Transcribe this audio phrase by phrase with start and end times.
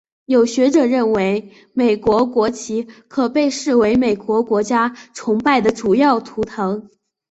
[0.25, 6.89] 有学者认为美国国旗可被视为美国国家崇拜的主要图腾。